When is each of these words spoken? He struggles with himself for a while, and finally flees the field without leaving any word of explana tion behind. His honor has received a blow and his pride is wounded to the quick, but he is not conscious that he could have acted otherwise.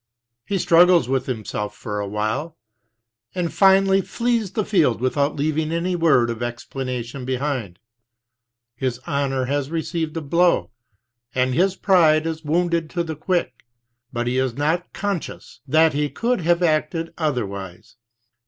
He 0.47 0.57
struggles 0.57 1.07
with 1.07 1.27
himself 1.27 1.75
for 1.75 1.99
a 1.99 2.07
while, 2.07 2.57
and 3.35 3.53
finally 3.53 4.01
flees 4.01 4.53
the 4.53 4.65
field 4.65 4.99
without 4.99 5.35
leaving 5.35 5.71
any 5.71 5.95
word 5.95 6.31
of 6.31 6.39
explana 6.39 7.05
tion 7.05 7.23
behind. 7.23 7.77
His 8.75 8.97
honor 9.05 9.45
has 9.45 9.69
received 9.69 10.17
a 10.17 10.21
blow 10.21 10.71
and 11.35 11.53
his 11.53 11.75
pride 11.75 12.25
is 12.25 12.43
wounded 12.43 12.89
to 12.89 13.03
the 13.03 13.15
quick, 13.15 13.63
but 14.11 14.25
he 14.25 14.39
is 14.39 14.55
not 14.55 14.91
conscious 14.91 15.59
that 15.67 15.93
he 15.93 16.09
could 16.09 16.41
have 16.41 16.63
acted 16.63 17.13
otherwise. 17.19 17.95